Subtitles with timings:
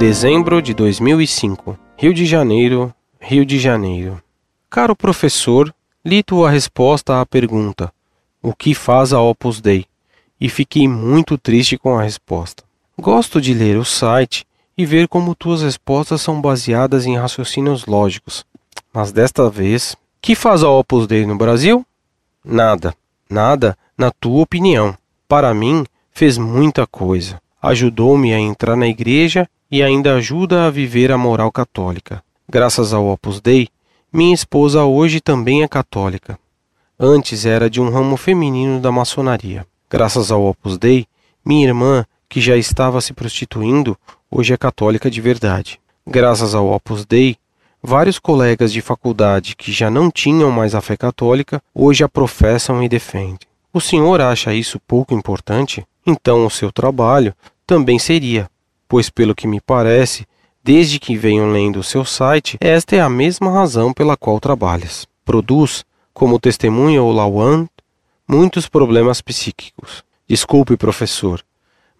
[0.00, 1.78] Dezembro de 2005.
[1.98, 4.18] Rio de Janeiro, Rio de Janeiro.
[4.70, 7.92] Caro professor, li tua resposta à pergunta:
[8.42, 9.84] O que faz a Opus Dei?
[10.40, 12.64] E fiquei muito triste com a resposta.
[12.98, 18.46] Gosto de ler o site e ver como tuas respostas são baseadas em raciocínios lógicos.
[18.94, 21.84] Mas desta vez, que faz a Opus Dei no Brasil?
[22.42, 22.94] Nada.
[23.28, 24.96] Nada, na tua opinião.
[25.28, 27.38] Para mim, fez muita coisa.
[27.60, 32.22] Ajudou-me a entrar na igreja e ainda ajuda a viver a moral católica.
[32.48, 33.68] Graças ao Opus Dei,
[34.12, 36.38] minha esposa hoje também é católica.
[36.98, 39.66] Antes era de um ramo feminino da maçonaria.
[39.88, 41.06] Graças ao Opus Dei,
[41.44, 43.96] minha irmã, que já estava se prostituindo,
[44.30, 45.80] hoje é católica de verdade.
[46.06, 47.36] Graças ao Opus Dei,
[47.82, 52.82] vários colegas de faculdade que já não tinham mais a fé católica, hoje a professam
[52.82, 53.48] e defendem.
[53.72, 55.86] O senhor acha isso pouco importante?
[56.04, 57.32] Então o seu trabalho
[57.66, 58.50] também seria,
[58.90, 60.26] pois, pelo que me parece,
[60.64, 65.06] desde que venho lendo o seu site, esta é a mesma razão pela qual trabalhas.
[65.24, 67.68] Produz, como testemunha o Lawan,
[68.26, 70.02] muitos problemas psíquicos.
[70.28, 71.40] Desculpe, professor,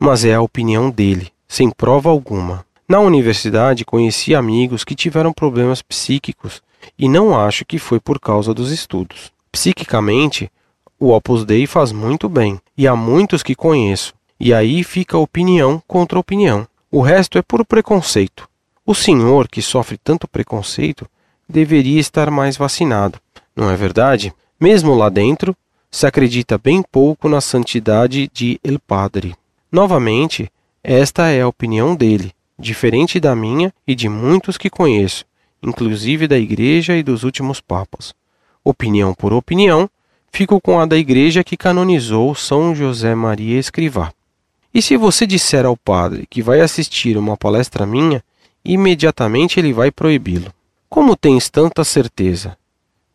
[0.00, 2.66] mas é a opinião dele, sem prova alguma.
[2.88, 6.60] Na universidade conheci amigos que tiveram problemas psíquicos
[6.98, 9.30] e não acho que foi por causa dos estudos.
[9.52, 10.50] Psiquicamente,
[10.98, 15.80] o Opus Dei faz muito bem, e há muitos que conheço, e aí fica opinião
[15.86, 16.66] contra opinião.
[16.92, 18.48] O resto é puro preconceito.
[18.84, 21.06] O senhor, que sofre tanto preconceito,
[21.48, 23.20] deveria estar mais vacinado,
[23.54, 24.34] não é verdade?
[24.58, 25.56] Mesmo lá dentro,
[25.88, 29.36] se acredita bem pouco na santidade de El Padre.
[29.70, 30.50] Novamente,
[30.82, 35.24] esta é a opinião dele, diferente da minha e de muitos que conheço,
[35.62, 38.12] inclusive da Igreja e dos últimos papas.
[38.64, 39.88] Opinião por opinião,
[40.32, 44.12] fico com a da Igreja que canonizou São José Maria Escrivá.
[44.72, 48.22] E se você disser ao padre que vai assistir uma palestra minha,
[48.64, 50.52] imediatamente ele vai proibi-lo.
[50.88, 52.56] Como tens tanta certeza?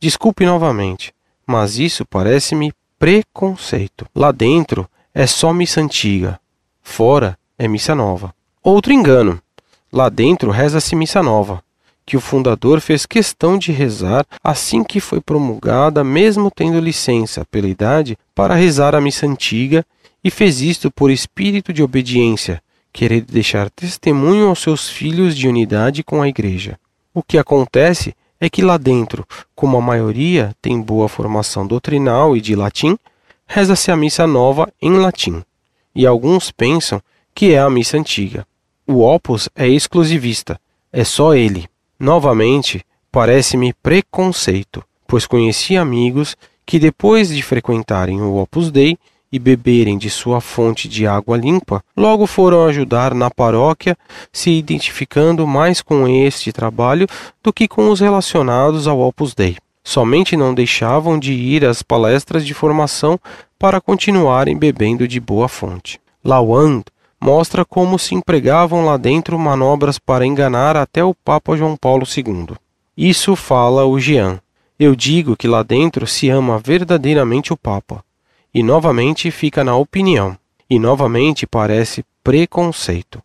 [0.00, 1.12] Desculpe novamente,
[1.46, 4.06] mas isso parece-me preconceito.
[4.14, 6.40] Lá dentro é só missa antiga,
[6.82, 8.34] fora é missa nova.
[8.62, 9.40] Outro engano.
[9.92, 11.62] Lá dentro reza-se missa nova,
[12.04, 17.68] que o fundador fez questão de rezar assim que foi promulgada, mesmo tendo licença pela
[17.68, 19.86] idade para rezar a missa antiga
[20.24, 26.02] e fez isto por espírito de obediência, querendo deixar testemunho aos seus filhos de unidade
[26.02, 26.78] com a Igreja.
[27.12, 32.40] O que acontece é que lá dentro, como a maioria tem boa formação doutrinal e
[32.40, 32.96] de latim,
[33.46, 35.44] reza-se a missa nova em latim,
[35.94, 37.02] e alguns pensam
[37.34, 38.46] que é a missa antiga.
[38.86, 40.58] O opus é exclusivista,
[40.92, 41.68] é só ele.
[41.98, 46.36] Novamente, parece-me preconceito, pois conheci amigos
[46.66, 48.98] que depois de frequentarem o Opus Dei
[49.34, 53.98] e beberem de sua fonte de água limpa, logo foram ajudar na paróquia,
[54.32, 57.08] se identificando mais com este trabalho
[57.42, 59.56] do que com os relacionados ao Opus Dei.
[59.82, 63.18] Somente não deixavam de ir às palestras de formação
[63.58, 66.00] para continuarem bebendo de boa fonte.
[66.24, 66.84] Lawand
[67.20, 72.54] mostra como se empregavam lá dentro manobras para enganar até o Papa João Paulo II.
[72.96, 74.40] Isso fala o Jean.
[74.78, 78.04] Eu digo que lá dentro se ama verdadeiramente o Papa
[78.54, 80.38] e novamente fica na opinião,
[80.70, 83.20] e novamente parece preconceito.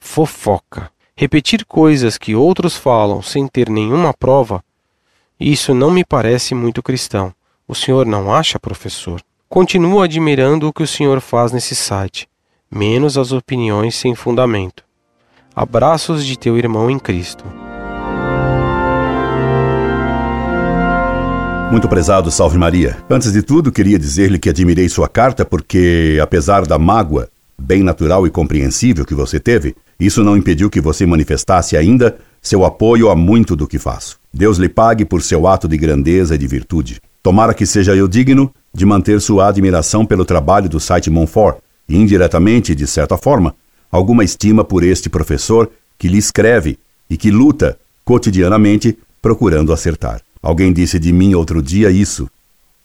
[0.00, 0.90] Fofoca.
[1.16, 4.62] Repetir coisas que outros falam sem ter nenhuma prova,
[5.38, 7.32] isso não me parece muito cristão.
[7.68, 9.20] O senhor não acha, professor?
[9.48, 12.26] Continuo admirando o que o senhor faz nesse site,
[12.70, 14.82] menos as opiniões sem fundamento.
[15.54, 17.44] Abraços de teu irmão em Cristo.
[21.70, 22.96] Muito prezado, salve Maria.
[23.10, 27.28] Antes de tudo, queria dizer-lhe que admirei sua carta porque, apesar da mágoa,
[27.58, 32.64] bem natural e compreensível que você teve, isso não impediu que você manifestasse ainda seu
[32.64, 34.16] apoio a muito do que faço.
[34.32, 37.00] Deus lhe pague por seu ato de grandeza e de virtude.
[37.20, 41.58] Tomara que seja eu digno de manter sua admiração pelo trabalho do site Monfort
[41.88, 43.54] e, indiretamente, de certa forma,
[43.90, 46.78] alguma estima por este professor que lhe escreve
[47.10, 50.25] e que luta cotidianamente procurando acertar.
[50.46, 52.30] Alguém disse de mim outro dia isso.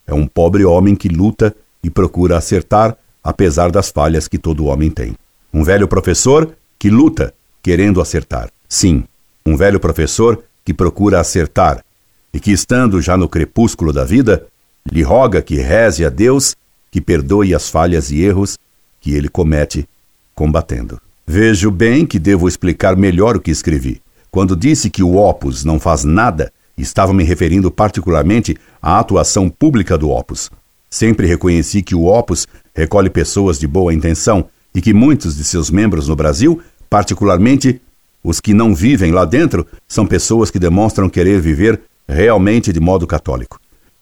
[0.08, 4.90] É um pobre homem que luta e procura acertar, apesar das falhas que todo homem
[4.90, 5.14] tem.
[5.54, 7.32] Um velho professor que luta,
[7.62, 8.50] querendo acertar.
[8.68, 9.04] Sim,
[9.46, 11.86] um velho professor que procura acertar
[12.34, 14.48] e que, estando já no crepúsculo da vida,
[14.92, 16.56] lhe roga que reze a Deus
[16.90, 18.58] que perdoe as falhas e erros
[19.00, 19.88] que ele comete
[20.34, 21.00] combatendo.
[21.28, 24.02] Vejo bem que devo explicar melhor o que escrevi.
[24.32, 29.98] Quando disse que o Opus não faz nada Estava me referindo particularmente à atuação pública
[29.98, 30.50] do Opus.
[30.90, 35.70] Sempre reconheci que o Opus recolhe pessoas de boa intenção e que muitos de seus
[35.70, 37.82] membros no Brasil, particularmente,
[38.24, 43.08] Os que não vivem lá dentro são pessoas que demonstram querer viver realmente de modo
[43.08, 43.60] católico.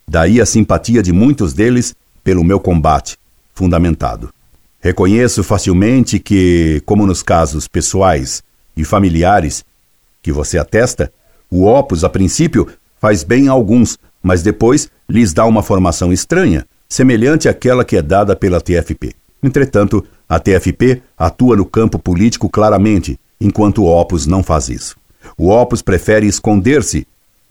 [0.07, 3.17] Daí a simpatia de muitos deles pelo meu combate,
[3.53, 4.29] fundamentado.
[4.81, 8.43] Reconheço facilmente que, como nos casos pessoais
[8.75, 9.63] e familiares
[10.21, 11.11] que você atesta,
[11.49, 12.67] o opus, a princípio,
[12.99, 18.01] faz bem a alguns, mas depois lhes dá uma formação estranha, semelhante àquela que é
[18.01, 19.13] dada pela TFP.
[19.41, 24.95] Entretanto, a TFP atua no campo político claramente, enquanto o Opus não faz isso.
[25.37, 27.07] O Opus prefere esconder-se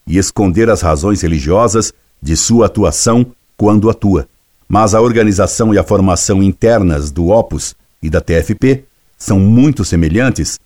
[0.06, 1.93] e esconder as razões religiosas
[2.23, 4.29] de sua atuação quando atua.
[4.69, 8.85] Mas a organização e a formação internas do Opus e da TFP
[9.17, 10.59] são muito semelhantes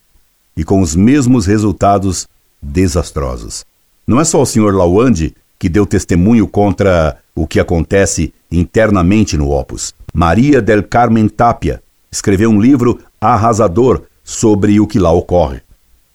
[0.57, 2.29] e com os mesmos resultados
[2.63, 3.65] desastrosos.
[4.07, 4.75] Não é só o Sr.
[4.75, 9.95] Lawande que deu testemunho contra o que acontece internamente no Opus.
[10.13, 15.63] Maria del Carmen Tapia escreveu um livro arrasador sobre o que lá ocorre.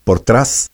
[0.05, 0.69] Por trás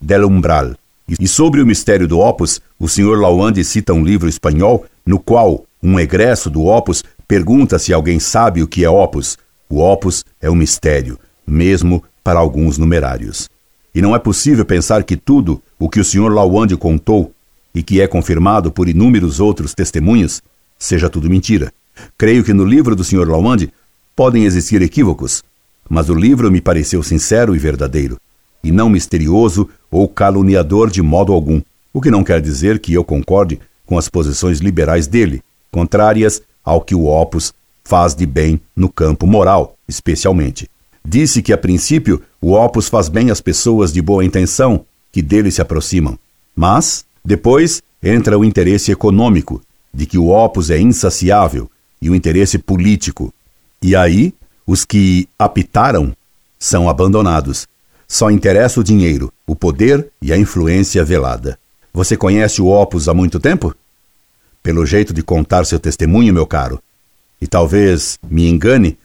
[0.00, 0.74] del umbral.
[1.18, 3.18] E sobre o mistério do Opus, o Sr.
[3.18, 8.62] Lawande cita um livro espanhol no qual um egresso do Opus pergunta se alguém sabe
[8.62, 9.38] o que é Opus.
[9.68, 13.48] O Opus é um mistério, mesmo para alguns numerários.
[13.98, 16.32] E não é possível pensar que tudo o que o Sr.
[16.32, 17.32] Lawande contou
[17.74, 20.40] e que é confirmado por inúmeros outros testemunhos
[20.78, 21.72] seja tudo mentira.
[22.16, 23.28] Creio que no livro do Sr.
[23.28, 23.72] Lawande
[24.14, 25.42] podem existir equívocos,
[25.90, 28.16] mas o livro me pareceu sincero e verdadeiro,
[28.62, 31.60] e não misterioso ou caluniador de modo algum,
[31.92, 35.42] o que não quer dizer que eu concorde com as posições liberais dele,
[35.72, 37.52] contrárias ao que o Opus
[37.82, 40.70] faz de bem no campo moral, especialmente.
[41.10, 45.50] Disse que, a princípio, o Opus faz bem às pessoas de boa intenção que dele
[45.50, 46.18] se aproximam.
[46.54, 49.62] Mas, depois, entra o interesse econômico,
[49.92, 51.70] de que o Opus é insaciável,
[52.02, 53.32] e o interesse político.
[53.80, 54.34] E aí,
[54.66, 56.14] os que apitaram
[56.58, 57.66] são abandonados.
[58.06, 61.58] Só interessa o dinheiro, o poder e a influência velada.
[61.90, 63.74] Você conhece o Opus há muito tempo?
[64.62, 66.78] Pelo jeito de contar seu testemunho, meu caro.
[67.40, 68.98] E talvez me engane,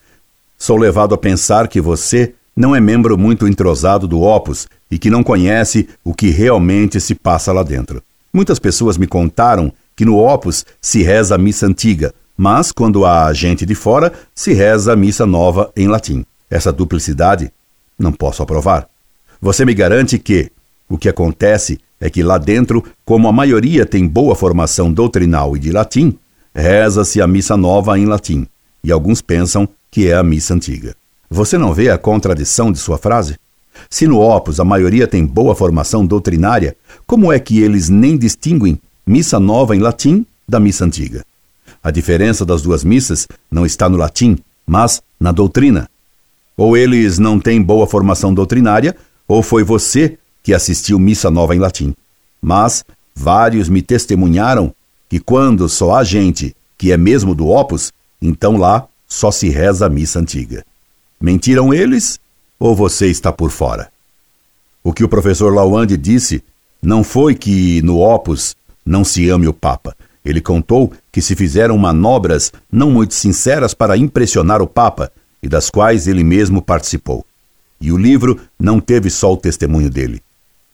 [0.58, 5.10] sou levado a pensar que você não é membro muito entrosado do Opus e que
[5.10, 8.02] não conhece o que realmente se passa lá dentro.
[8.32, 13.32] Muitas pessoas me contaram que no Opus se reza a missa antiga, mas quando há
[13.32, 16.24] gente de fora, se reza a missa nova em latim.
[16.50, 17.52] Essa duplicidade
[17.98, 18.88] não posso aprovar.
[19.40, 20.50] Você me garante que
[20.88, 25.60] o que acontece é que lá dentro, como a maioria tem boa formação doutrinal e
[25.60, 26.18] de latim,
[26.54, 28.46] reza-se a missa nova em latim,
[28.82, 30.96] e alguns pensam que é a missa antiga.
[31.30, 33.36] Você não vê a contradição de sua frase?
[33.88, 36.76] Se no Opus a maioria tem boa formação doutrinária,
[37.06, 41.24] como é que eles nem distinguem missa nova em latim da missa antiga?
[41.80, 44.36] A diferença das duas missas não está no latim,
[44.66, 45.88] mas na doutrina.
[46.56, 48.96] Ou eles não têm boa formação doutrinária,
[49.28, 51.94] ou foi você que assistiu missa nova em latim.
[52.42, 54.74] Mas vários me testemunharam
[55.08, 59.86] que quando só há gente que é mesmo do Opus, então lá só se reza
[59.86, 60.64] a missa antiga.
[61.20, 62.18] Mentiram eles
[62.58, 63.90] ou você está por fora?
[64.82, 66.42] O que o professor Lawande disse
[66.82, 68.54] não foi que no Opus
[68.84, 73.96] não se ame o Papa, ele contou que se fizeram manobras não muito sinceras para
[73.96, 77.24] impressionar o Papa e das quais ele mesmo participou.
[77.80, 80.22] E o livro não teve só o testemunho dele.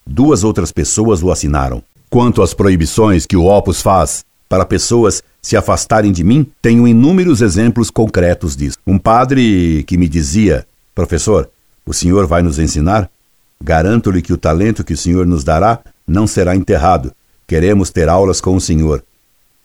[0.06, 1.82] Duas outras pessoas o assinaram.
[2.08, 7.40] Quanto às proibições que o Opus faz para pessoas se afastarem de mim, tenho inúmeros
[7.40, 8.76] exemplos concretos disso.
[8.84, 11.48] Um padre que me dizia: Professor,
[11.86, 13.08] o senhor vai nos ensinar?
[13.62, 17.12] Garanto-lhe que o talento que o senhor nos dará não será enterrado.
[17.46, 19.04] Queremos ter aulas com o senhor.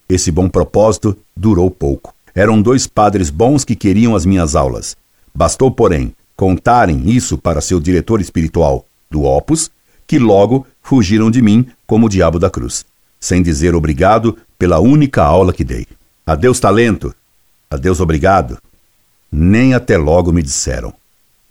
[0.07, 2.13] Esse bom propósito durou pouco.
[2.35, 4.95] Eram dois padres bons que queriam as minhas aulas.
[5.33, 9.71] Bastou, porém, contarem isso para seu diretor espiritual do Opus,
[10.05, 12.85] que logo fugiram de mim como o diabo da cruz,
[13.19, 15.85] sem dizer obrigado pela única aula que dei.
[16.25, 17.13] Adeus, talento.
[17.69, 18.57] Adeus, obrigado.
[19.31, 20.93] Nem até logo me disseram.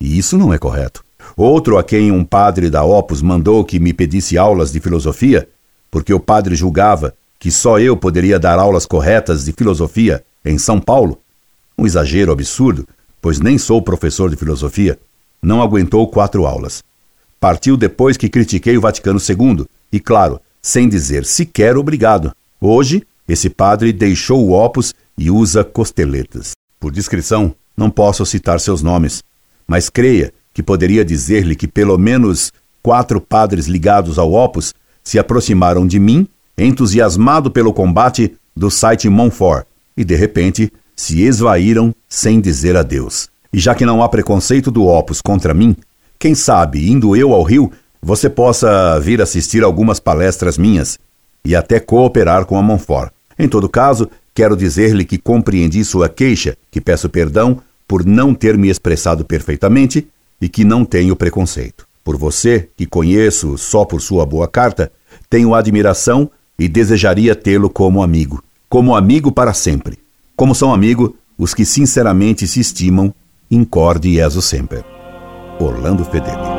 [0.00, 1.04] E isso não é correto.
[1.36, 5.48] Outro a quem um padre da Opus mandou que me pedisse aulas de filosofia,
[5.90, 10.80] porque o padre julgava que só eu poderia dar aulas corretas de filosofia em São
[10.80, 11.20] Paulo?
[11.76, 12.86] Um exagero absurdo,
[13.20, 14.98] pois nem sou professor de filosofia.
[15.42, 16.82] Não aguentou quatro aulas.
[17.40, 22.32] Partiu depois que critiquei o Vaticano II, e claro, sem dizer sequer obrigado.
[22.66, 26.52] Hoje, esse padre deixou o opus e usa costeletas.
[26.80, 29.22] Por descrição, não posso citar seus nomes,
[29.68, 32.50] mas creia que poderia dizer-lhe que pelo menos
[32.82, 39.66] quatro padres ligados ao opus se aproximaram de mim entusiasmado pelo combate do site Monfort,
[39.94, 43.28] e de repente se esvaíram sem dizer adeus.
[43.52, 45.76] E já que não há preconceito do Opus contra mim,
[46.18, 50.98] Quem sabe, indo eu ao Rio, você possa vir assistir algumas palestras minhas
[51.44, 53.12] e até cooperar com a Monfort.
[53.38, 58.56] Em todo caso, quero dizer-lhe que compreendi sua queixa, que peço perdão por não ter
[58.56, 60.08] me expressado perfeitamente
[60.40, 61.86] e que não tenho preconceito.
[62.02, 64.90] Por você, que conheço só por sua boa carta,
[65.28, 69.98] tenho admiração e desejaria tê-lo como amigo, como amigo para sempre.
[70.36, 73.12] Como são amigo os que sinceramente se estimam,
[73.50, 74.84] incorde e sempre.
[75.58, 76.53] Orlando Fedeli